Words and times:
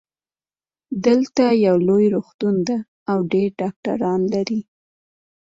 دلته 1.05 1.43
یو 1.65 1.77
لوی 1.87 2.05
روغتون 2.15 2.55
ده 2.67 2.77
او 3.11 3.17
ډېر 3.31 3.49
ډاکټران 3.61 4.21
لری 4.33 4.61